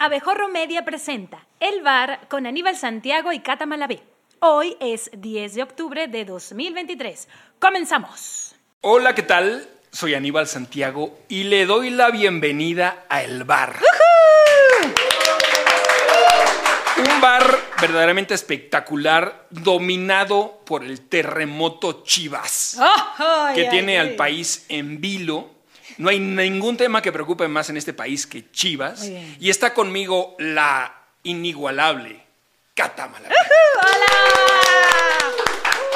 [0.00, 4.00] Abejorro Media presenta El Bar con Aníbal Santiago y Cata Malavé.
[4.38, 7.26] Hoy es 10 de octubre de 2023.
[7.58, 8.54] Comenzamos.
[8.80, 9.68] Hola, ¿qué tal?
[9.90, 13.80] Soy Aníbal Santiago y le doy la bienvenida a El Bar.
[16.98, 22.78] Un bar verdaderamente espectacular, dominado por el terremoto Chivas,
[23.52, 25.57] que tiene al país en vilo.
[25.98, 29.04] No hay ningún tema que preocupe más en este país que Chivas.
[29.40, 30.94] Y está conmigo la
[31.24, 32.24] inigualable
[32.74, 33.34] Cata Malavé.
[33.82, 34.06] ¡Hola!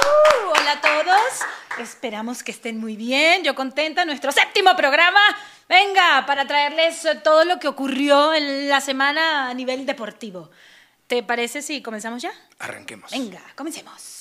[0.02, 1.32] Uh, hola a todos.
[1.78, 3.44] Esperamos que estén muy bien.
[3.44, 4.04] Yo contenta.
[4.04, 5.20] Nuestro séptimo programa.
[5.68, 10.50] Venga, para traerles todo lo que ocurrió en la semana a nivel deportivo.
[11.06, 12.32] ¿Te parece si comenzamos ya?
[12.58, 13.10] Arranquemos.
[13.12, 14.12] Venga, comencemos.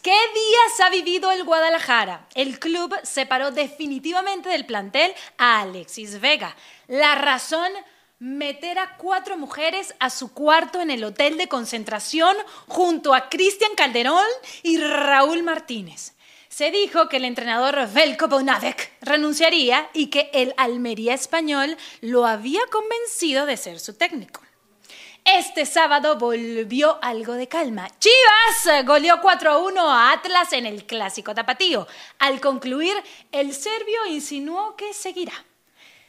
[0.00, 2.26] ¿Qué días ha vivido el Guadalajara?
[2.34, 6.56] El club separó definitivamente del plantel a Alexis Vega.
[6.88, 7.70] La razón,
[8.18, 12.34] meter a cuatro mujeres a su cuarto en el hotel de concentración
[12.66, 14.24] junto a Cristian Calderón
[14.62, 16.14] y Raúl Martínez.
[16.48, 22.62] Se dijo que el entrenador Velko Bonavec renunciaría y que el Almería español lo había
[22.70, 24.40] convencido de ser su técnico.
[25.24, 27.88] Este sábado volvió algo de calma.
[28.00, 31.86] Chivas goleó 4-1 a Atlas en el clásico tapatío.
[32.18, 32.94] Al concluir,
[33.30, 35.32] el serbio insinuó que seguirá.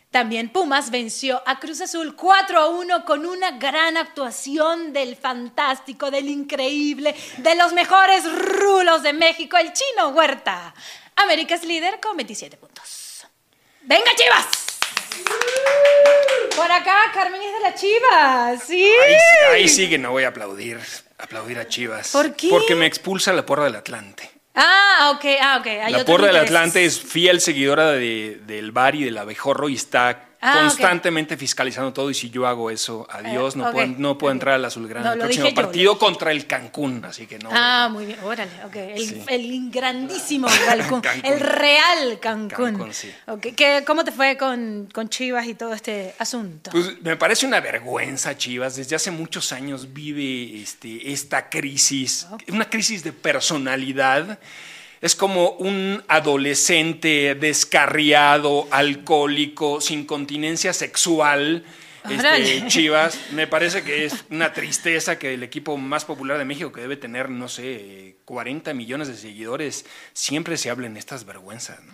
[0.10, 7.16] También Pumas venció a Cruz Azul 4-1 con una gran actuación del fantástico, del increíble,
[7.38, 10.74] de los mejores rulos de México, el chino Huerta.
[11.16, 13.26] América es líder con 27 puntos.
[13.82, 14.48] ¡Venga, Chivas!
[16.56, 18.86] Por acá, Carmen es de la Chivas, ¿sí?
[18.86, 19.16] Ahí,
[19.54, 20.80] ahí sí que no voy a aplaudir,
[21.18, 22.10] aplaudir a Chivas.
[22.12, 22.50] ¿Por qué?
[22.50, 24.30] Porque me expulsa la porra del Atlante.
[24.56, 25.66] Ah, ok, ah, ok.
[25.68, 26.36] Hay la porra del.
[26.38, 31.94] Atlante es fiel seguidora de- del bar y del abejorro y está Ah, constantemente fiscalizando
[31.94, 32.10] todo.
[32.10, 35.06] Y si yo hago eso, adiós, Eh, no, ok, puedo, no puedo entrar al Azulgrana.
[35.08, 37.50] No, el próximo yo, partido contra el Cancún, así que no.
[37.54, 38.76] Ah, muy bien, órale, ok.
[38.76, 39.22] El, Sí.
[39.30, 41.32] el grandísimo Cancún, Cancún.
[41.32, 42.66] el real Cancún.
[42.72, 43.10] Cancún, sí.
[43.56, 46.72] ¿qué- ¿Cómo te fue con, con Chivas y todo este asunto?
[46.72, 48.76] Pues me parece una vergüenza, Chivas.
[48.76, 54.40] Desde hace muchos años vive este, esta crisis, una crisis de personalidad.
[55.04, 61.66] Es como un adolescente descarriado, alcohólico, sin continencia sexual.
[62.10, 62.66] Este.
[62.68, 66.80] Chivas, me parece que es una tristeza que el equipo más popular de México, que
[66.80, 71.84] debe tener, no sé, 40 millones de seguidores, siempre se hablen estas vergüenzas.
[71.84, 71.94] ¿no?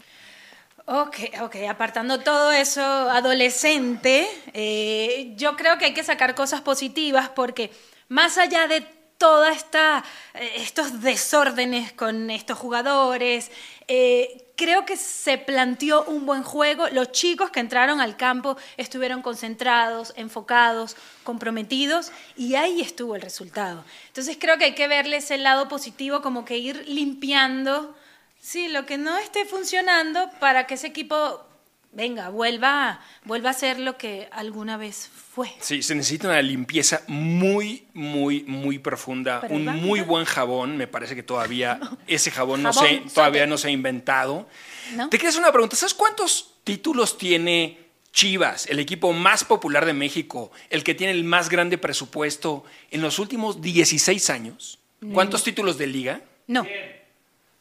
[1.02, 7.30] Ok, ok, apartando todo eso adolescente, eh, yo creo que hay que sacar cosas positivas
[7.30, 7.72] porque
[8.08, 10.03] más allá de toda esta
[10.34, 13.52] eh, estos desórdenes con estos jugadores,
[13.88, 16.88] eh, creo que se planteó un buen juego.
[16.90, 23.85] Los chicos que entraron al campo estuvieron concentrados, enfocados, comprometidos y ahí estuvo el resultado.
[24.07, 27.96] Entonces creo que hay que verles el lado positivo, como que ir limpiando
[28.41, 31.46] Sí, lo que no esté funcionando para que ese equipo,
[31.92, 35.52] venga, vuelva, vuelva a ser lo que alguna vez fue.
[35.60, 39.42] Sí, se necesita una limpieza muy, muy, muy profunda.
[39.42, 40.78] Pero Un va, muy buen jabón.
[40.78, 44.48] Me parece que todavía ese jabón, no se, todavía no se ha inventado.
[44.94, 45.10] ¿No?
[45.10, 45.76] Te hacer una pregunta.
[45.76, 47.78] ¿Sabes cuántos títulos tiene
[48.12, 53.02] Chivas, el equipo más popular de México, el que tiene el más grande presupuesto en
[53.02, 54.80] los últimos 16 años?
[55.14, 56.22] ¿Cuántos títulos de liga?
[56.48, 56.66] No.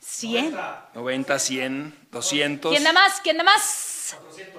[0.00, 0.56] 100.
[0.94, 3.20] 90, 100, 200, ¿Quién da más?
[3.20, 3.97] ¿Quién da más?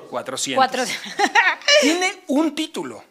[0.10, 0.56] 400.
[0.56, 0.84] Cuatro.
[1.82, 3.04] Tiene un título.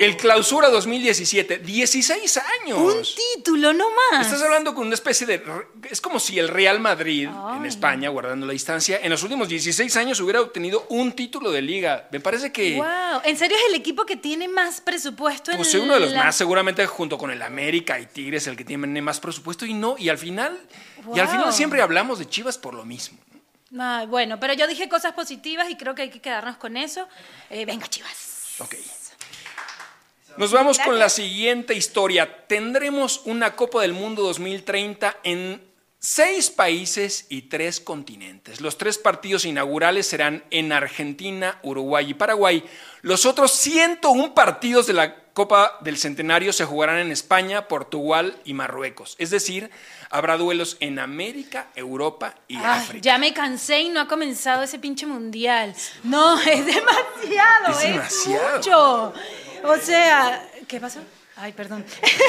[0.00, 2.78] El Clausura 2017, 16 años.
[2.78, 3.02] Un
[3.34, 4.24] título, no más.
[4.24, 5.42] Estás hablando con una especie de...
[5.90, 7.66] Es como si el Real Madrid, en.
[7.66, 12.08] España, guardando la distancia, en los últimos 16 años hubiera obtenido un título de liga.
[12.10, 12.76] Me parece que...
[12.76, 13.20] Wow.
[13.24, 16.24] ¿En serio es el equipo que tiene más presupuesto en Pues uno de los la-
[16.24, 19.96] más, seguramente junto con el América y Tigres, el que tiene más presupuesto y no,
[19.98, 20.58] y al final,
[21.14, 23.18] y al final siempre hablamos de Chivas por lo mismo.
[23.70, 27.08] Bueno, pero yo dije cosas positivas y creo que hay que quedarnos con eso.
[27.50, 28.56] Eh, venga, chivas.
[28.58, 28.74] Ok.
[30.36, 32.46] Nos vamos con la siguiente historia.
[32.46, 35.62] Tendremos una Copa del Mundo 2030 en
[35.98, 38.60] seis países y tres continentes.
[38.60, 42.62] Los tres partidos inaugurales serán en Argentina, Uruguay y Paraguay.
[43.00, 48.54] Los otros 101 partidos de la Copa del Centenario se jugarán en España, Portugal y
[48.54, 49.16] Marruecos.
[49.18, 49.70] Es decir,
[50.08, 53.02] habrá duelos en América, Europa y Ay, África.
[53.02, 55.74] ya me cansé y no ha comenzado ese pinche mundial.
[56.04, 58.56] No, es demasiado, Es es, demasiado.
[58.56, 59.14] mucho.
[59.64, 61.00] O sea, ¿qué pasó?
[61.36, 61.84] Ay, perdón.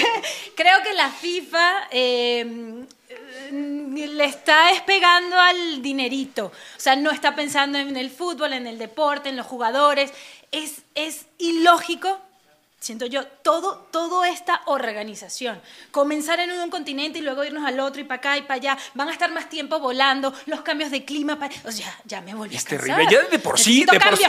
[0.57, 2.83] Creo que la FIFA eh,
[3.51, 6.47] le está despegando al dinerito.
[6.47, 10.11] O sea, no está pensando en el fútbol, en el deporte, en los jugadores.
[10.51, 12.19] Es, es ilógico
[12.79, 15.59] Siento yo, todo, toda esta organización,
[15.91, 18.77] comenzar en un continente y luego irnos al otro y para acá y para allá,
[18.93, 22.35] van a estar más tiempo volando, los cambios de clima, pa- o sea, ya me
[22.35, 22.85] volví Es a cansar.
[22.97, 23.11] terrible.
[23.11, 24.19] Ya de por sí, de por,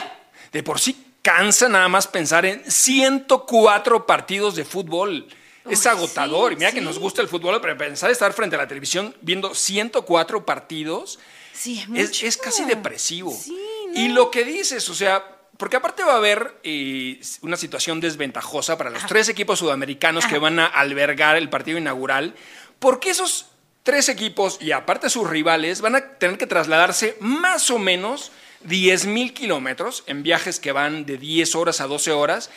[0.52, 5.26] de por sí cansa nada más pensar en 104 partidos de fútbol.
[5.68, 6.50] Es agotador.
[6.52, 9.14] sí, y mira que nos gusta el fútbol, pero pensar estar frente a la televisión
[9.20, 11.18] viendo 104 partidos
[11.52, 13.30] Sí, es es, casi depresivo.
[13.38, 13.54] Sí,
[13.94, 14.14] Y no.
[14.14, 15.22] lo que dices, o sea,
[15.58, 20.38] porque aparte va a haber eh, una situación desventajosa para los tres equipos sudamericanos que
[20.38, 22.34] van a albergar el partido inaugural,
[22.78, 23.46] porque esos
[23.82, 29.06] tres equipos y aparte sus rivales van a tener que trasladarse más o menos 10
[29.06, 32.50] mil kilómetros en viajes que van de 10 horas a 12 horas.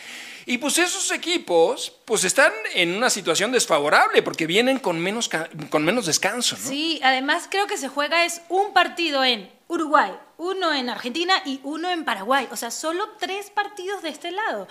[0.46, 5.30] Y pues esos equipos pues están en una situación desfavorable porque vienen con menos,
[5.70, 6.58] con menos descanso.
[6.62, 6.70] ¿no?
[6.70, 11.60] Sí, además creo que se juega es un partido en Uruguay, uno en Argentina y
[11.64, 12.48] uno en Paraguay.
[12.52, 14.68] O sea, solo tres partidos de este lado.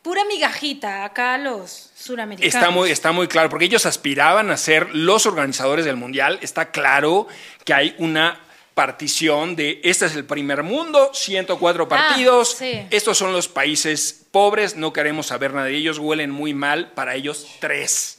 [0.00, 2.54] Pura migajita acá los suramericanos.
[2.54, 6.38] Está muy, está muy claro, porque ellos aspiraban a ser los organizadores del Mundial.
[6.40, 7.26] Está claro
[7.64, 8.40] que hay una
[8.74, 12.86] partición de este es el primer mundo, 104 partidos, Ah, sí.
[12.90, 17.16] estos son los países pobres, no queremos saber nada de ellos, huelen muy mal, para
[17.16, 18.17] ellos tres.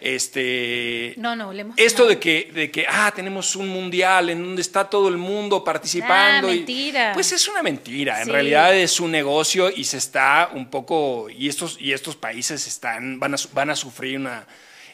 [0.00, 4.42] Este, No, no, le hemos esto de que, de que, ah, tenemos un mundial en
[4.42, 6.48] donde está todo el mundo participando.
[6.48, 7.12] Ah, y- mentira.
[7.12, 8.22] pues es una mentira.
[8.22, 11.28] En realidad es un negocio y se está un poco.
[11.28, 14.46] Y estos, y estos países están, van, a, van a sufrir una,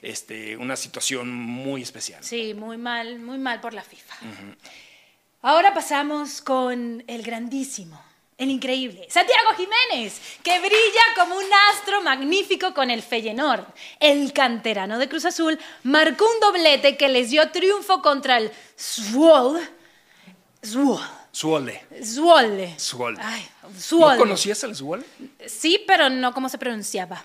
[0.03, 2.23] este, una situación muy especial.
[2.25, 4.17] Sí, muy mal, muy mal por la FIFA.
[5.43, 8.03] Ahora pasamos con el grandísimo,
[8.39, 13.65] el increíble, Santiago Jiménez, que brilla como un astro magnífico con el Feyenoord.
[13.99, 19.67] El canterano de Cruz Azul marcó un doblete que les dio triunfo contra el Zwolle.
[21.37, 21.83] Suole.
[22.03, 22.77] Zwolle.
[22.81, 23.19] Zwolle.
[23.21, 23.47] Ay,
[23.91, 25.05] ¿No conocías al Suole?
[25.45, 27.23] Sí, pero no cómo se pronunciaba.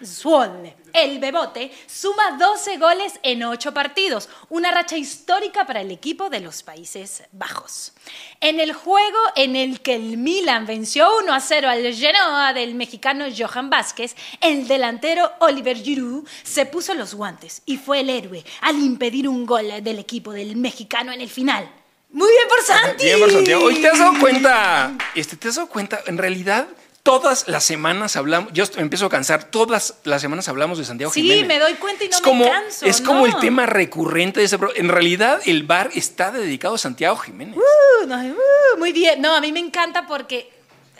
[0.00, 0.76] Zwolle.
[0.92, 6.38] El Bebote suma 12 goles en 8 partidos, una racha histórica para el equipo de
[6.38, 7.94] los Países Bajos.
[8.40, 12.76] En el juego en el que el Milan venció 1 a 0 al Genoa del
[12.76, 18.44] mexicano Johan Vázquez, el delantero Oliver Giroud se puso los guantes y fue el héroe
[18.60, 21.68] al impedir un gol del equipo del mexicano en el final.
[22.10, 23.04] Muy bien por Santi.
[23.04, 23.64] Bien, por Santiago.
[23.64, 26.66] Hoy te has dado cuenta, este, te has dado cuenta, en realidad.
[27.04, 31.10] Todas las semanas hablamos, yo me empiezo a cansar, todas las semanas hablamos de Santiago
[31.10, 31.46] Sí, Jiménez.
[31.46, 34.46] me doy cuenta y no es me como, canso, Es como el tema recurrente de
[34.46, 34.78] ese programa.
[34.78, 37.56] En realidad, el bar está dedicado a Santiago Jiménez.
[37.56, 39.22] Uh, no, uh, muy bien.
[39.22, 40.50] No, a mí me encanta porque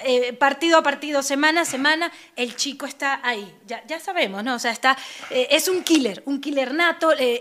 [0.05, 3.53] eh, partido a partido, semana a semana, el chico está ahí.
[3.67, 4.55] Ya, ya sabemos, ¿no?
[4.55, 4.97] O sea, está,
[5.31, 7.13] eh, es un killer, un killer nato.
[7.13, 7.41] eh,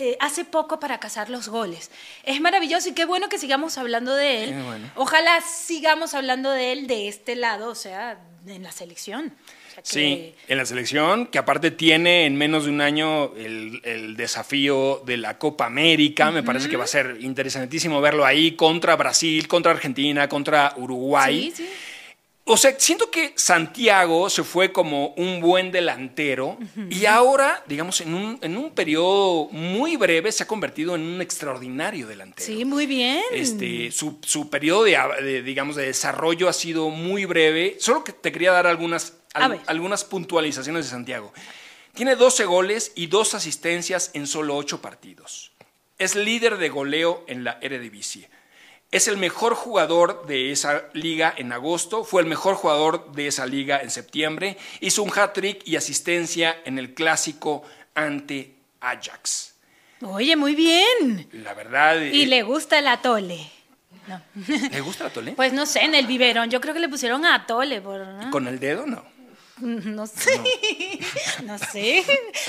[0.00, 1.90] eh, hace poco para cazar los goles.
[2.24, 4.62] Es maravilloso y qué bueno que sigamos hablando de él.
[4.64, 4.90] Bueno.
[4.96, 9.32] Ojalá sigamos hablando de él de este lado, o sea, en la selección.
[9.36, 13.32] O sea, que- Sí, en la selección, que aparte tiene en menos de un año
[13.36, 16.30] el, el desafío de la Copa América.
[16.30, 21.52] Me parece que va a ser interesantísimo verlo ahí contra Brasil, contra Argentina, contra Uruguay.
[21.54, 21.68] Sí, sí.
[22.50, 26.56] O sea, siento que Santiago se fue como un buen delantero
[26.90, 31.20] y ahora, digamos, en un, en un periodo muy breve se ha convertido en un
[31.20, 32.46] extraordinario delantero.
[32.46, 33.22] Sí, muy bien.
[33.32, 37.76] Este, su, su periodo de, de, digamos, de desarrollo ha sido muy breve.
[37.80, 41.32] Solo que te quería dar algunas, al- algunas puntualizaciones de Santiago.
[41.94, 45.52] Tiene 12 goles y dos asistencias en solo 8 partidos.
[45.98, 48.30] Es líder de goleo en la Eredivisie.
[48.90, 53.44] Es el mejor jugador de esa liga en agosto, fue el mejor jugador de esa
[53.44, 57.64] liga en septiembre, hizo un hat-trick y asistencia en el clásico
[57.94, 59.54] ante Ajax.
[60.00, 61.28] Oye, muy bien.
[61.32, 62.00] La verdad...
[62.00, 63.50] Y eh, le gusta el atole.
[64.06, 64.22] No.
[64.70, 65.32] ¿Le gusta la tole?
[65.32, 68.06] Pues no sé, en el biberón yo creo que le pusieron atole por...
[68.06, 68.30] ¿no?
[68.30, 69.04] ¿Con el dedo no?
[69.60, 70.40] No sé.
[71.44, 71.58] No.
[71.58, 72.04] sé.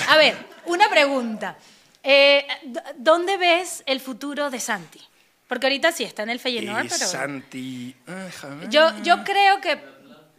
[0.08, 1.58] A ver, una pregunta.
[2.02, 2.46] Eh,
[2.96, 5.00] ¿Dónde ves el futuro de Santi?
[5.50, 7.06] Porque ahorita sí está en el Feyenoord, Y pero...
[7.06, 7.96] Santi...
[8.40, 8.70] Javier.
[8.70, 9.76] Yo, yo creo que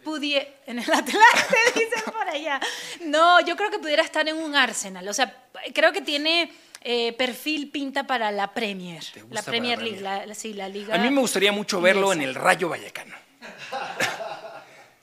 [0.02, 0.46] pudiera...
[0.66, 2.58] En el Atlante, dicen por allá.
[3.02, 5.06] No, yo creo que pudiera estar en un Arsenal.
[5.06, 6.50] O sea, creo que tiene
[6.80, 9.04] eh, perfil pinta para la Premier.
[9.12, 10.20] ¿Te gusta La para Premier la League, Premier?
[10.20, 10.94] la, la- sí, la liga...
[10.94, 13.14] A mí me gustaría mucho verlo en el Rayo Vallecano.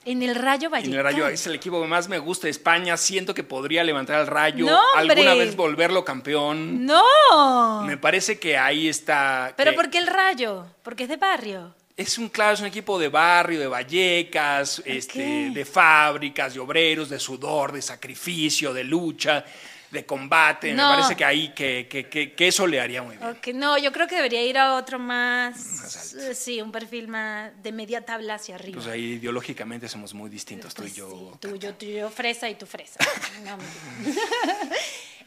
[0.04, 0.94] En el Rayo Vallecano.
[0.94, 2.96] En el Rayo es el equipo que más me gusta de España.
[2.96, 6.86] Siento que podría levantar al Rayo, No, alguna vez volverlo campeón.
[6.86, 7.82] No.
[7.84, 9.52] Me parece que ahí está.
[9.56, 10.64] Pero que ¿por qué el Rayo?
[10.82, 11.74] Porque es de barrio.
[11.96, 17.10] Es un claro, es un equipo de barrio, de Vallecas, este, de fábricas, de obreros,
[17.10, 19.44] de sudor, de sacrificio, de lucha,
[19.90, 20.72] de combate.
[20.72, 20.90] No.
[20.90, 23.28] Me parece que ahí que, que- que- que eso le haría muy bien.
[23.30, 26.14] Ok, no, yo creo que debería ir a otro más.
[26.14, 28.76] Eh, Sí, un perfil más de media tabla hacia arriba.
[28.80, 31.30] Pues ahí ideológicamente somos muy distintos tú y Pues yo.
[31.32, 32.98] sí, tú, yo, tú, yo, fresa y tú fresa.
[33.44, 33.58] No,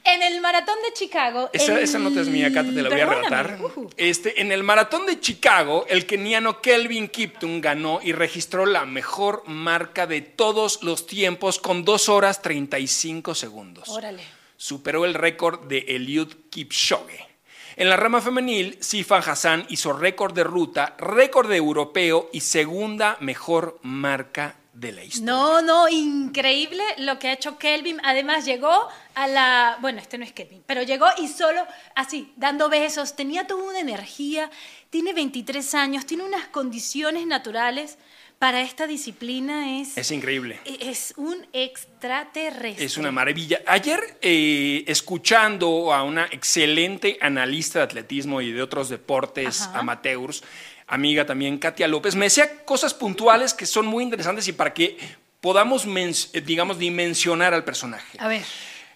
[0.05, 1.49] en el maratón de Chicago.
[1.53, 3.61] Esa, el- esa nota es mía, Cata, te la voy a Perdóname, relatar.
[3.63, 3.89] ujú.
[3.95, 9.43] Este, en el maratón de Chicago, el keniano Kelvin Kiptum ganó y registró la mejor
[9.47, 13.87] marca de todos los tiempos con 2 horas 35 segundos.
[13.87, 14.23] Órale.
[14.63, 17.27] Superó el récord de Eliud Kipchoge.
[17.75, 23.17] En la rama femenil, Sifan Hassan hizo récord de ruta, récord de europeo y segunda
[23.19, 25.25] mejor marca de la historia.
[25.33, 27.99] No, no, increíble lo que ha hecho Kelvin.
[28.05, 32.69] Además llegó a la, bueno, este no es Kelvin, pero llegó y solo así, dando
[32.69, 34.49] besos, tenía toda una energía,
[34.89, 37.97] tiene 23 años, tiene unas condiciones naturales
[38.39, 40.59] para esta disciplina, es, Es increíble.
[40.65, 42.83] es un extraterrestre.
[42.85, 43.61] Es una maravilla.
[43.65, 49.79] Ayer, eh, escuchando a una excelente analista de atletismo y de otros deportes Ajá.
[49.79, 50.43] amateurs,
[50.87, 54.97] amiga también, Katia López, me decía cosas puntuales que son muy interesantes y para que
[55.39, 58.17] podamos, eh, digamos, dimensionar al personaje.
[58.19, 58.43] A ver,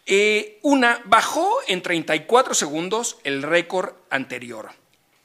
[0.10, 4.72] Eh, una, bajó en 34 segundos el récord anterior.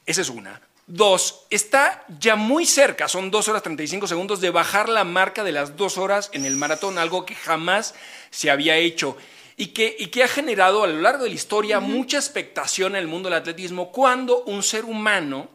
[0.07, 0.61] Esa es una.
[0.87, 5.53] Dos, está ya muy cerca, son 2 horas 35 segundos, de bajar la marca de
[5.53, 7.95] las 2 horas en el maratón, algo que jamás
[8.31, 9.17] se había hecho.
[9.57, 13.03] Y que, y que ha generado a lo largo de la historia mucha expectación en
[13.03, 15.49] el mundo del atletismo cuando un ser humano,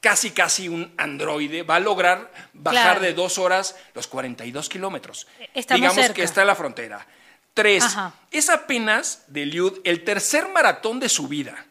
[0.00, 3.00] casi casi un androide, va a lograr bajar Claro.
[3.02, 5.28] de 2 horas los 42 kilómetros.
[5.54, 6.14] Estamos Digamos cerca.
[6.14, 7.06] que está en la frontera.
[7.54, 8.14] Tres, Ajá.
[8.30, 11.66] es apenas de Eliud el tercer maratón de su vida.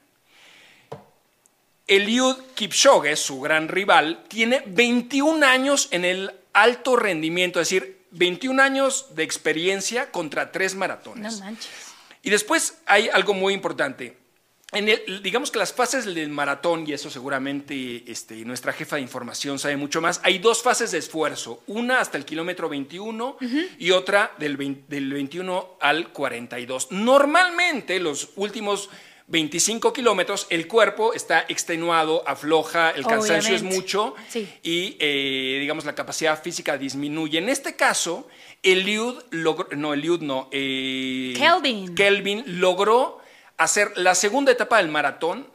[1.96, 8.62] Eliud Kipchoge, su gran rival, tiene 21 años en el alto rendimiento, es decir, 21
[8.62, 11.40] años de experiencia contra tres no maratones.
[11.42, 11.70] manches.
[12.24, 14.18] Y después hay algo muy importante.
[14.74, 19.02] En el- digamos que las fases del maratón, y eso seguramente este, nuestra jefa de
[19.02, 23.36] información sabe mucho más, hay dos fases de esfuerzo, una hasta el kilómetro 21
[23.80, 26.88] y otra del, 20 del 21 al 42.
[26.92, 28.90] Normalmente los últimos
[29.32, 34.48] 25 kilómetros el cuerpo está extenuado, afloja, el cansancio es mucho Sí.
[34.62, 37.38] y eh, digamos la capacidad física disminuye.
[37.38, 38.28] En este caso,
[38.62, 41.96] Eliud logró, no, Eliud no, eh, Kelvin.
[41.96, 43.20] Kelvin logró
[43.58, 45.48] hacer la segunda etapa del maratón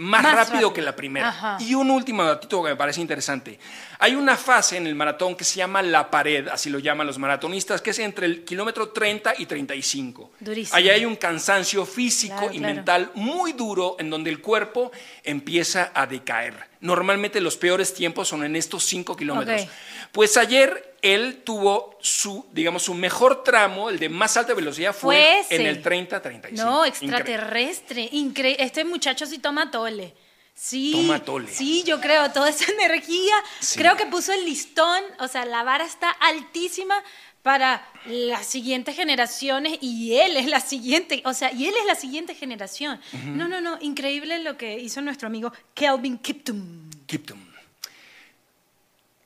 [0.00, 0.72] más, Más rápido, rápido.
[0.72, 1.28] que la primera.
[1.28, 1.56] Ajá.
[1.60, 3.58] Y un último datito que me parece interesante.
[3.98, 7.18] Hay una fase en el maratón que se llama la pared, así lo llaman los
[7.18, 10.32] maratonistas, que es entre el kilómetro 30 y 35.
[10.40, 10.76] Durísimo.
[10.76, 12.74] Allá hay un cansancio físico Claro, y claro.
[12.74, 14.90] mental muy duro en donde el cuerpo
[15.22, 16.69] empieza a decaer.
[16.80, 19.66] Normalmente los peores tiempos son en estos 5 kilómetros.
[20.12, 25.42] Pues ayer él tuvo su, digamos, su mejor tramo, el de más alta velocidad, fue,
[25.50, 26.52] en el 30-35.
[26.52, 28.08] No, extraterrestre.
[28.12, 30.14] Incre este muchacho sí toma tole.
[30.54, 30.92] Sí.
[30.92, 31.50] Toma tole.
[31.50, 33.34] Sí, yo creo, toda esa energía.
[33.60, 33.78] Sí.
[33.78, 36.94] Creo que puso el listón, o sea, la vara está altísima
[37.42, 41.94] para las siguientes generaciones y él es la siguiente, o sea, y él es la
[41.94, 43.00] siguiente generación.
[43.24, 46.90] No, no, no, increíble lo que hizo nuestro amigo Kelvin Kiptum.
[47.06, 47.38] Kiptum.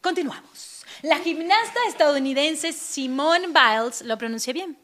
[0.00, 0.85] Continuamos.
[1.02, 4.78] La gimnasta estadounidense Simone Biles, ¿lo pronuncié bien?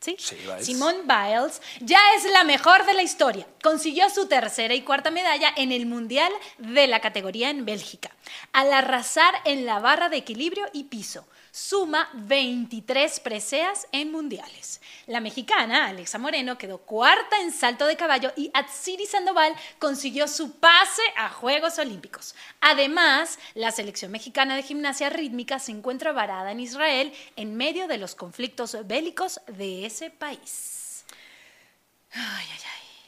[0.00, 0.16] ¿Sí?
[0.18, 0.66] Sí, Biles.
[0.66, 3.46] Simone Biles ya es la mejor de la historia.
[3.62, 8.10] Consiguió su tercera y cuarta medalla en el Mundial de la categoría en Bélgica,
[8.52, 11.26] al arrasar en la barra de equilibrio y piso.
[11.54, 14.80] Suma 23 preseas en mundiales.
[15.06, 20.52] La mexicana, Alexa Moreno, quedó cuarta en salto de caballo y Atsiri Sandoval consiguió su
[20.58, 22.34] pase a Juegos Olímpicos.
[22.62, 27.98] Además, la selección mexicana de gimnasia rítmica se encuentra varada en Israel en medio de
[27.98, 31.04] los conflictos bélicos de ese país.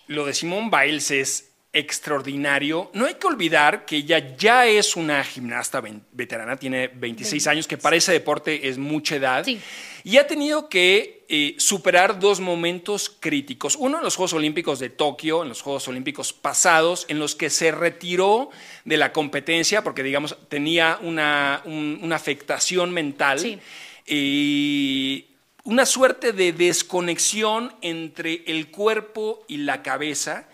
[0.06, 2.90] Lo de Simone Biles es extraordinario.
[2.94, 7.76] No hay que olvidar que ella ya es una gimnasta veterana, tiene 26 años, que
[7.76, 9.44] para ese deporte es mucha edad.
[9.44, 9.60] Sí.
[10.04, 13.74] Y ha tenido que eh, superar dos momentos críticos.
[13.76, 17.48] Uno en los Juegos Olímpicos de Tokio, en los Juegos Olímpicos pasados, en los que
[17.50, 18.50] se retiró
[18.84, 23.38] de la competencia porque, digamos, tenía una, un- una afectación mental.
[23.40, 23.58] Sí.
[24.06, 25.26] Y
[25.64, 30.46] una suerte de desconexión entre el cuerpo y la cabeza.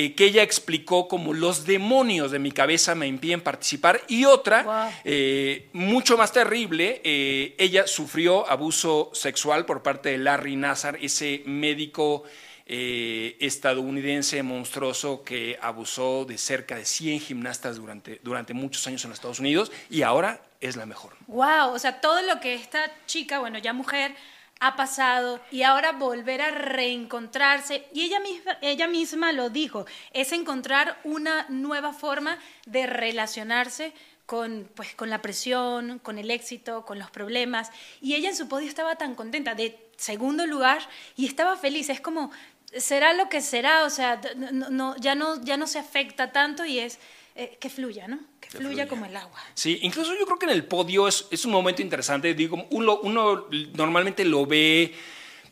[0.00, 4.00] Eh, que ella explicó como los demonios de mi cabeza me impiden participar.
[4.06, 4.90] Y otra, Wow.
[5.04, 11.42] eh, mucho más terrible, eh, ella sufrió abuso sexual por parte de Larry Nassar, ese
[11.46, 12.22] médico
[12.70, 19.16] estadounidense monstruoso que abusó de cerca de 100 gimnastas durante, durante muchos años en los
[19.18, 21.14] Estados Unidos y ahora es la mejor.
[21.26, 24.14] Wow, o sea, todo lo que esta chica, bueno, ya mujer,
[24.60, 27.86] ha pasado y ahora volver a reencontrarse.
[27.92, 33.92] Y ella misma, ella misma lo dijo, es encontrar una nueva forma de relacionarse
[34.26, 37.70] con, pues, con la presión, con el éxito, con los problemas.
[38.00, 40.80] Y ella en su podio estaba tan contenta, de segundo lugar,
[41.16, 41.88] y estaba feliz.
[41.88, 42.30] Es como,
[42.76, 46.64] será lo que será, o sea, no, no- ya, no, ya no se afecta tanto
[46.66, 46.98] y es
[47.38, 48.18] eh, que fluya, ¿no?
[48.40, 48.88] Que, fluya, fluya.
[48.88, 49.38] como el agua.
[49.54, 52.34] Sí, incluso yo creo que en el podio es, es un momento interesante.
[52.34, 54.92] Digo, uno, uno normalmente lo ve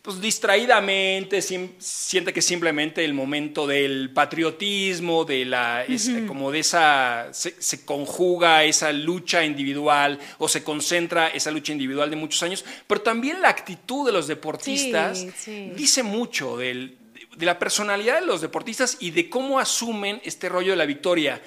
[0.02, 7.28] pues, distraídamente, siente que simplemente el momento del patriotismo, de la, es- como de esa,
[7.32, 12.64] se, se conjuga esa lucha individual o se concentra esa lucha individual de muchos años,
[12.86, 15.72] pero también la actitud de los deportistas Sí, sí.
[15.76, 16.98] dice mucho del-
[17.36, 21.42] de la personalidad de los deportistas y de cómo asumen este rollo de la victoria.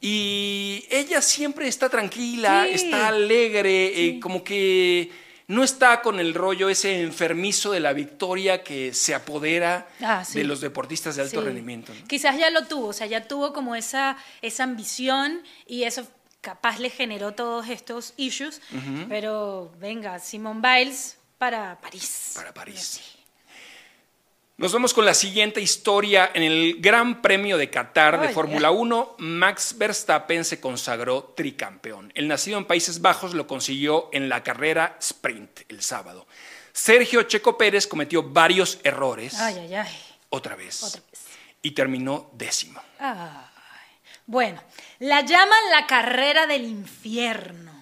[0.00, 2.74] Y ella siempre está tranquila, Sí.
[2.74, 5.10] está alegre, eh, como que
[5.48, 10.38] no está con el rollo ese enfermizo de la victoria que se apodera Ah, sí.
[10.38, 11.46] de los deportistas de alto Sí.
[11.46, 11.92] rendimiento.
[11.94, 12.06] ¿no?
[12.06, 16.06] Quizás ya lo tuvo, o sea, ya tuvo como esa, esa ambición y eso
[16.42, 18.60] capaz le generó todos estos issues,
[19.08, 22.32] pero venga, Simone Biles para París.
[22.36, 23.00] Para París.
[24.58, 26.32] Nos vemos con la siguiente historia.
[26.34, 32.10] En el Gran Premio de Qatar de Fórmula 1, Max Verstappen se consagró tricampeón.
[32.16, 36.26] El nacido en Países Bajos lo consiguió en la carrera sprint el sábado.
[36.72, 39.96] Sergio Checo Pérez cometió varios errores Ay, ay, ay.
[40.30, 41.20] otra vez Otra vez.
[41.62, 42.80] y terminó décimo.
[44.26, 44.60] Bueno,
[44.98, 47.80] la llaman la carrera del infierno,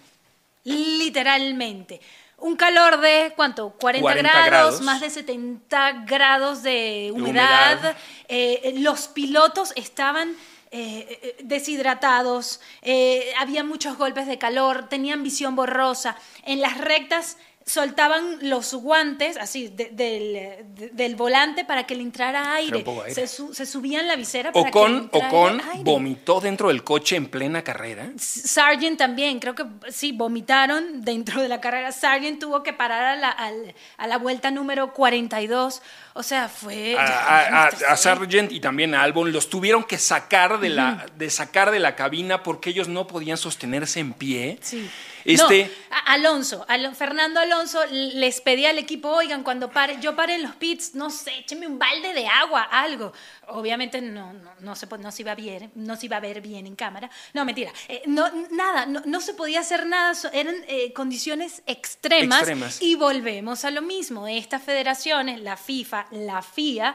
[0.64, 2.00] literalmente.
[2.38, 3.70] Un calor de, ¿cuánto?
[3.80, 4.80] 40, 40 grados, grados.
[4.82, 7.78] más de 70 grados de humedad.
[7.78, 7.96] humedad.
[8.28, 10.36] Eh, los pilotos estaban
[10.72, 16.16] eh, eh, deshidratados, eh, había muchos golpes de calor, tenían visión borrosa.
[16.42, 20.32] En las rectas soltaban los guantes así de- del,
[20.76, 22.84] de- del volante para que le entrara aire.
[23.08, 25.82] Se, su- se subían la visera para que le Ocon, aire.
[25.82, 28.08] vomitó dentro del coche en plena carrera.
[28.18, 31.90] Sargent también, creo que sí, vomitaron dentro de la carrera.
[31.90, 35.82] Sargent tuvo que parar a la, al- a la vuelta número 42.
[36.14, 36.96] O sea, fue...
[36.96, 37.96] a, a- a- a.
[37.96, 41.96] Sargent y también a Albon los tuvieron que sacar de la, de sacar de la
[41.96, 44.58] cabina porque ellos no podían sostenerse en pie.
[44.62, 44.88] Sí.
[45.26, 50.14] Este, No, a- Alonso, Alo- Fernando Alonso les pedía al equipo, oigan, cuando pare, yo
[50.14, 53.12] pare en los pits, no sé, écheme un balde de agua, algo.
[53.48, 56.40] Obviamente no, no, no se, no se iba a ver, no se iba a ver
[56.40, 57.10] bien en cámara.
[57.34, 57.72] No, mentira.
[57.88, 62.82] Eh, no, nada, no, no se podía hacer nada, eran eh, condiciones extremas, Extremas.
[62.82, 64.26] Y volvemos a lo mismo.
[64.28, 66.94] Estas federaciones, la FIFA, la FIA,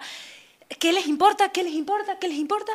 [0.80, 1.50] ¿qué les importa?
[1.52, 2.18] ¿Qué les importa?
[2.20, 2.72] ¿Qué les importa?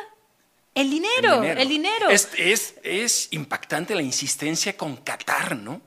[0.79, 2.09] El dinero, el dinero.
[2.09, 5.81] Es, es- es impactante la insistencia con Qatar, ¿no?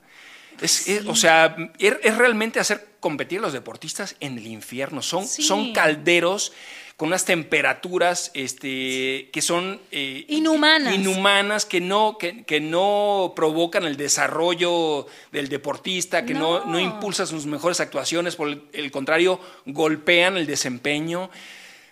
[0.61, 5.01] Es, es- o sea, es, es realmente hacer competir a los deportistas en el infierno.
[5.01, 5.41] Son, Sí.
[5.43, 6.53] son calderos
[6.97, 10.93] con unas temperaturas este, que son eh, Inhumanas.
[10.93, 16.73] inhumanas, que no, que, que no provocan el desarrollo del deportista, que no, No.
[16.73, 21.31] no impulsan sus mejores actuaciones, por el, el contrario, golpean el desempeño.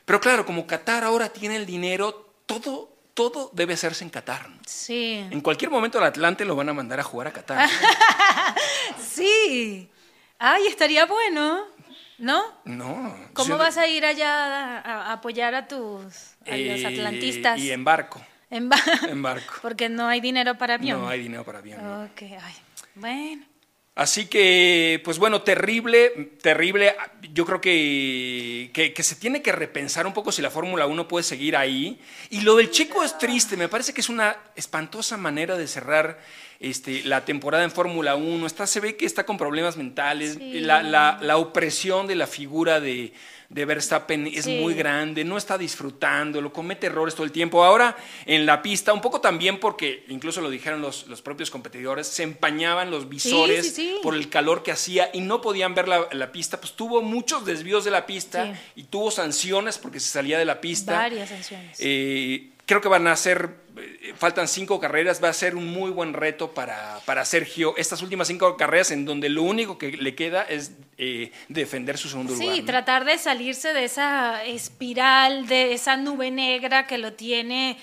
[0.06, 4.50] Pero claro, como Qatar ahora tiene el dinero, todo, todo debe hacerse en Qatar.
[4.50, 4.58] ¿no?
[4.66, 5.26] Sí.
[5.30, 7.70] En cualquier momento al Atlante lo van a mandar a jugar a Qatar.
[9.00, 9.90] Sí.
[10.40, 11.60] Ay, estaría bueno,
[12.18, 12.42] ¿no?
[12.66, 13.16] No.
[13.34, 15.78] ¿Cómo yo- vas a ir allá a, apoyar a tus
[16.48, 17.60] a los Eh, atlantistas?
[17.60, 18.22] Y en barco.
[18.50, 19.54] En ba- En barco.
[19.62, 21.02] Porque no hay dinero para avión.
[21.02, 21.84] No hay dinero para avión.
[21.84, 22.04] ¿no?
[22.06, 22.56] Ok, ay.
[22.96, 23.46] Bueno.
[24.00, 26.96] Así que, pues bueno, terrible, terrible.
[27.34, 31.24] Yo creo que, que, se tiene que repensar un poco si la Fórmula 1 puede
[31.24, 32.00] seguir ahí.
[32.30, 36.18] Y lo del chico es triste, me parece que es una espantosa manera de cerrar
[36.60, 38.46] este, la temporada en Fórmula 1.
[38.46, 40.34] Está, se ve que está con problemas mentales.
[40.40, 40.60] Sí.
[40.60, 43.14] La, la- la opresión de la figura de,
[43.48, 44.58] de Verstappen es Sí.
[44.60, 47.64] muy grande, no está disfrutando, lo comete errores todo el tiempo.
[47.64, 47.96] Ahora
[48.26, 52.24] en la pista, un poco también porque, incluso lo dijeron los, los propios competidores, se
[52.24, 56.32] empañaban los visores sí, por el calor que hacía y no podían ver la, la
[56.32, 60.46] pista, pues tuvo muchos desvíos de la pista y tuvo sanciones porque se salía de
[60.46, 60.92] la pista.
[60.94, 61.78] Varias sanciones.
[61.80, 63.50] Eh, creo que van a ser,
[64.20, 67.74] faltan cinco carreras, va a ser un muy buen reto para, para Sergio.
[67.78, 72.10] Estas últimas cinco carreras en donde lo único que le queda es eh, defender su
[72.10, 72.58] segundo Sí, lugar.
[72.60, 72.66] ¿no?
[72.66, 77.78] tratar de salirse de esa espiral, de esa nube negra que lo tiene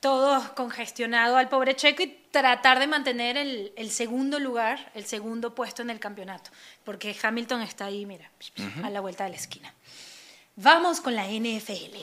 [0.00, 5.54] todo congestionado al pobre Checo y tratar de mantener el, el segundo lugar, el segundo
[5.54, 6.50] puesto en el campeonato,
[6.82, 8.28] porque Hamilton está ahí, mira,
[8.82, 9.72] a la vuelta de la esquina.
[10.56, 11.96] Vamos con la NFL.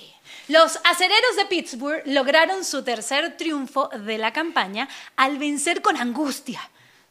[0.48, 6.60] Los acereros de Pittsburgh lograron su tercer triunfo de la campaña al vencer con angustia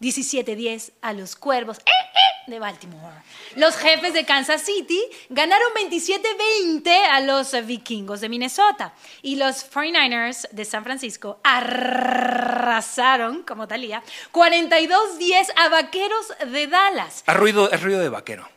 [0.01, 2.51] 17-10 a los Cuervos ¡eh, eh!
[2.51, 3.15] de Baltimore.
[3.55, 8.93] Los jefes de Kansas City ganaron 27-20 a los vikingos de Minnesota.
[9.23, 17.23] Y los 49ers de San Francisco arrasaron, como talía, 42-10 a vaqueros de Dallas.
[17.27, 18.49] A ruido, es ruido de vaquero.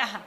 [0.00, 0.22] Ajá.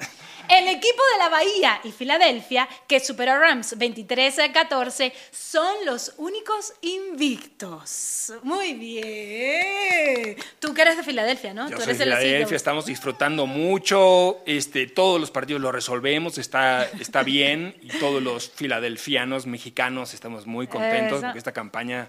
[0.50, 5.86] El equipo de la Bahía y Filadelfia, que superó a Rams 23 a 14, son
[5.86, 8.32] los únicos invictos.
[8.44, 10.38] Muy bien.
[10.60, 11.70] Tú que eres de Filadelfia, ¿no?
[11.70, 16.38] Yo Tú soy eres de Filadelfia, estamos disfrutando mucho, este, todos los partidos los resolvemos,
[16.38, 21.28] está, está bien, y todos los filadelfianos mexicanos estamos muy contentos Eso.
[21.28, 22.08] porque esta campaña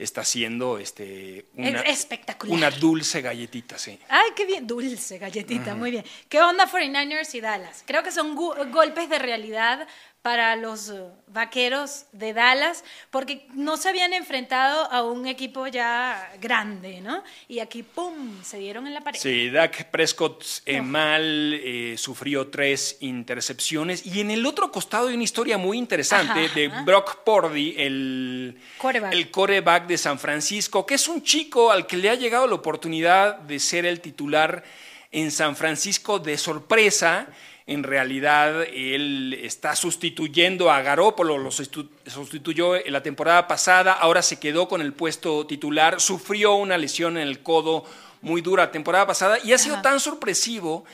[0.00, 2.56] está siendo este, una, espectacular.
[2.56, 3.98] una dulce galletita, sí.
[4.08, 4.66] Ay, qué bien.
[4.66, 6.04] Dulce, galletita, muy bien.
[6.28, 7.84] ¿Qué onda 49ers y Dallas?
[7.86, 9.86] Creo que son golpes de realidad
[10.22, 16.30] para los eh, vaqueros de Dallas, porque no se habían enfrentado a un equipo ya
[16.40, 17.24] grande, ¿no?
[17.48, 19.18] Y aquí, ¡pum!, se dieron en la pared.
[19.18, 24.04] Sí, Dak Prescott eh, mal, eh, sufrió tres intercepciones.
[24.04, 26.54] Y en el otro costado hay una historia muy interesante Ajá.
[26.54, 28.60] de Brock Purdy, el
[29.30, 33.38] quarterback de San Francisco, que es un chico al que le ha llegado la oportunidad
[33.38, 34.62] de ser el titular
[35.10, 37.28] en San Francisco de sorpresa.
[37.70, 44.22] En realidad, él está sustituyendo a Garópolo, lo sustitu- sustituyó en la temporada pasada, ahora
[44.22, 47.84] se quedó con el puesto titular, sufrió una lesión en el codo
[48.22, 49.82] muy dura la temporada pasada y ha sido Ajá.
[49.82, 50.84] tan sorpresivo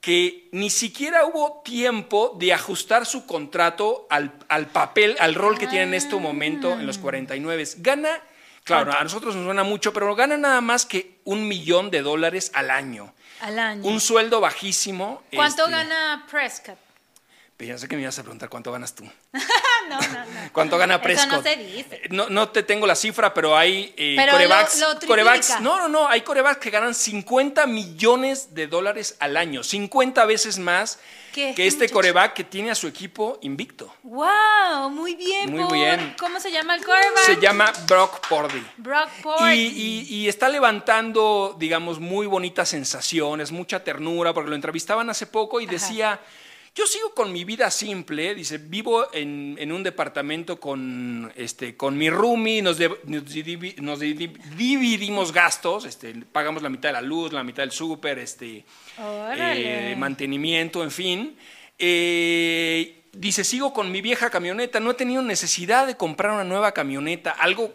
[0.00, 5.66] que ni siquiera hubo tiempo de ajustar su contrato al, al papel, al rol que
[5.66, 7.64] tiene en este momento en los 49.
[7.78, 8.22] Gana,
[8.66, 12.50] claro, a nosotros nos suena mucho, pero gana nada más que un millón de dólares
[12.54, 13.14] al año.
[13.40, 13.82] Al año.
[13.84, 15.22] Un sueldo bajísimo.
[15.34, 16.85] ¿Cuánto este, gana Prescott?
[17.56, 19.04] Pensé que me ibas a preguntar cuánto ganas tú.
[19.88, 20.26] no, no, no.
[20.52, 21.30] ¿Cuánto gana Eso Prescott?
[21.32, 22.02] no se dice.
[22.10, 24.78] No, no te tengo la cifra, pero hay eh, Pero corebacks.
[24.80, 25.22] lo- lo triplica.
[25.32, 26.06] corebacks- no, no, no.
[26.08, 29.62] Hay corebacks que ganan 50 millones de dólares al año.
[29.64, 30.98] 50 veces más
[31.32, 31.54] ¿Qué?
[31.54, 33.90] que este coreback que tiene a su equipo invicto.
[34.02, 34.90] ¡Wow!
[34.90, 35.50] Muy bien.
[35.50, 36.14] Muy por- bien.
[36.18, 37.24] ¿Cómo se llama el quarterback?
[37.24, 38.66] Se llama Brock Purdy.
[38.76, 39.54] Brock Purdy.
[39.54, 39.66] Y,
[40.10, 45.58] y- y está levantando, digamos, muy bonitas sensaciones, mucha ternura, porque lo entrevistaban hace poco
[45.60, 46.20] y decía,
[46.76, 51.96] yo sigo con mi vida simple, dice, vivo en, en un departamento con, este, con
[51.96, 56.92] mi roomie, nos, de- nos divi- nos divi- dividimos gastos, este, pagamos la mitad de
[56.92, 58.64] la luz, la mitad del súper, este,
[58.98, 61.36] eh, mantenimiento, en fin.
[61.78, 66.72] Eh, dice, sigo con mi vieja camioneta, no he tenido necesidad de comprar una nueva
[66.72, 67.74] camioneta, algo,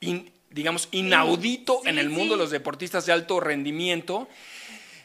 [0.00, 2.12] in- digamos, inaudito Sí, en el sí.
[2.14, 4.28] mundo de los deportistas de alto rendimiento.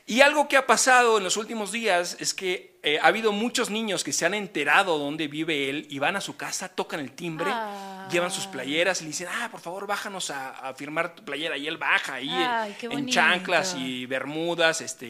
[0.09, 3.69] Y algo que ha pasado en los últimos días es que eh, ha habido muchos
[3.69, 7.11] niños que se han enterado dónde vive él y van a su casa, tocan el
[7.11, 8.07] timbre, Ah.
[8.11, 11.57] llevan sus playeras y le dicen, ah, por favor, bájanos a, a firmar tu playera.
[11.57, 15.05] Y él baja ahí Ay, en chanclas y bermudas, este,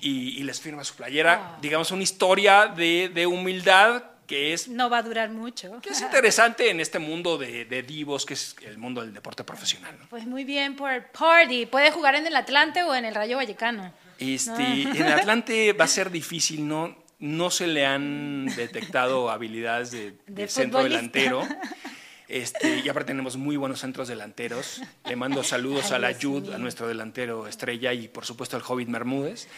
[0.00, 1.34] y, y les firma su playera.
[1.56, 1.58] Ah.
[1.60, 5.80] Digamos, una historia de, de humildad que es, No va a durar mucho.
[5.80, 9.42] que es interesante en este mundo de, de divos, que es el mundo del deporte
[9.42, 9.96] profesional.
[9.98, 10.06] ¿no?
[10.08, 11.66] Pues muy bien por Party.
[11.66, 13.92] Puede jugar en el Atlante o en el Rayo Vallecano.
[14.20, 14.82] Este.
[14.82, 16.96] En Atlante va a ser difícil, ¿no?
[17.18, 21.42] No se le han detectado habilidades de, De centro delantero.
[22.30, 24.80] Este, y aparte tenemos muy buenos centros delanteros.
[25.04, 28.62] Le mando saludos Ay, a la Jud, a nuestro delantero estrella y por supuesto al
[28.62, 29.48] Hobbit Bermúdez.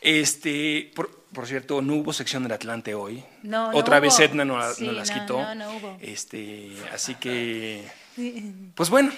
[0.00, 3.22] Este, por, por cierto, no hubo sección del Atlante hoy.
[3.42, 4.24] No, no Otra vez hubo.
[4.24, 5.38] Edna nos, la- Sí, nos las no, quitó.
[5.42, 5.96] no, no hubo.
[6.00, 7.86] Este, así que,
[8.74, 9.12] pues bueno,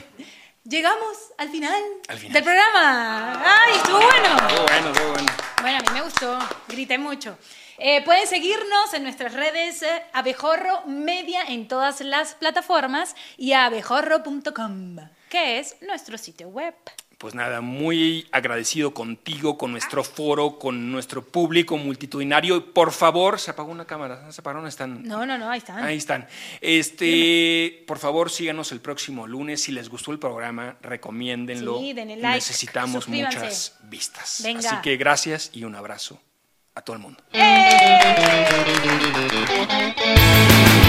[0.64, 1.72] Llegamos al final,
[2.08, 2.32] Al final.
[2.34, 3.42] del programa.
[3.42, 4.36] ¡Ay, estuvo bueno!
[4.48, 5.32] qué bueno, qué bueno.
[5.62, 7.38] Bueno, a mí me gustó, grité mucho.
[7.78, 14.96] Eh, pueden seguirnos en nuestras redes eh, Abejorro Media en todas las plataformas y abejorro.com,
[15.30, 16.74] que es nuestro sitio web.
[17.18, 22.72] Pues nada, muy agradecido contigo, con nuestro foro, con nuestro público multitudinario.
[22.72, 25.02] Por favor, se apagó una cámara, se apagaron, están.
[25.02, 25.82] No, no, no, ahí están.
[25.82, 26.28] Ahí están.
[26.60, 29.60] Este, por favor, síganos el próximo lunes.
[29.64, 31.80] Si les gustó el programa, recomiéndenlo.
[31.80, 33.38] Sí, denle like, Necesitamos suscríbanse.
[33.40, 34.40] muchas vistas.
[34.44, 34.60] Venga.
[34.70, 36.20] Así que gracias y un abrazo
[36.76, 37.20] a todo el mundo.
[39.42, 40.87] Recuerda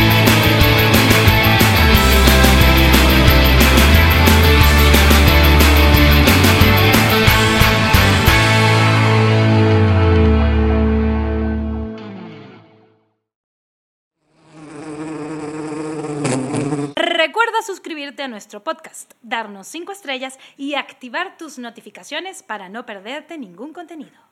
[17.69, 23.73] suscribirte a nuestro podcast, darnos 5 estrellas y activar tus notificaciones para no perderte ningún
[23.73, 24.28] contenido.